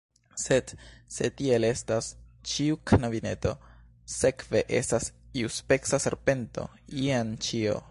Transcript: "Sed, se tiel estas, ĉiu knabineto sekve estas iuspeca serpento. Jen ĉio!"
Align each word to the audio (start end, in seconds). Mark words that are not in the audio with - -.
"Sed, 0.43 0.71
se 1.17 1.27
tiel 1.41 1.67
estas, 1.67 2.07
ĉiu 2.53 2.79
knabineto 2.91 3.53
sekve 4.15 4.63
estas 4.81 5.11
iuspeca 5.43 6.01
serpento. 6.07 6.69
Jen 7.05 7.37
ĉio!" 7.49 7.79